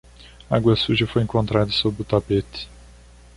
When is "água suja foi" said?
0.49-1.21